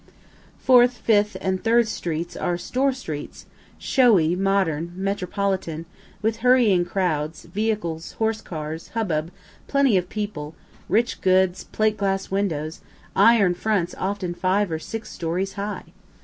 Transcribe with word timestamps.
Fourth, 0.57 0.93
Fifth 0.97 1.37
and 1.41 1.63
Third 1.63 1.87
streets 1.87 2.35
are 2.35 2.57
store 2.57 2.91
streets, 2.91 3.45
showy, 3.77 4.35
modern, 4.35 4.91
metropolitan, 4.95 5.85
with 6.23 6.37
hurrying 6.37 6.83
crowds, 6.83 7.43
vehicles, 7.45 8.13
horse 8.13 8.41
cars, 8.41 8.87
hubbub, 8.95 9.29
plenty 9.67 9.97
of 9.97 10.09
people, 10.09 10.55
rich 10.89 11.21
goods, 11.21 11.65
plate 11.65 11.97
glass 11.97 12.31
windows, 12.31 12.81
iron 13.15 13.53
fronts 13.53 13.93
often 13.99 14.33
five 14.33 14.71
or 14.71 14.79
six 14.79 15.11
stories 15.11 15.53
high. 15.53 15.83